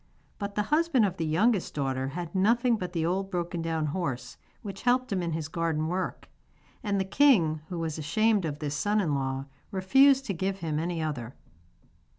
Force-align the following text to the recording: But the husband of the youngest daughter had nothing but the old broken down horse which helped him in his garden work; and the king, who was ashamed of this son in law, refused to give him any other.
But 0.39 0.55
the 0.55 0.63
husband 0.73 1.05
of 1.05 1.17
the 1.17 1.27
youngest 1.27 1.75
daughter 1.75 2.07
had 2.07 2.33
nothing 2.33 2.75
but 2.75 2.91
the 2.91 3.05
old 3.05 3.29
broken 3.29 3.61
down 3.61 3.85
horse 3.85 4.35
which 4.63 4.81
helped 4.81 5.13
him 5.13 5.21
in 5.21 5.33
his 5.33 5.47
garden 5.47 5.87
work; 5.89 6.27
and 6.81 6.99
the 6.99 7.05
king, 7.05 7.61
who 7.69 7.77
was 7.77 7.99
ashamed 7.99 8.43
of 8.43 8.57
this 8.57 8.73
son 8.73 8.99
in 8.99 9.13
law, 9.13 9.45
refused 9.69 10.25
to 10.25 10.33
give 10.33 10.57
him 10.57 10.79
any 10.79 11.03
other. 11.03 11.35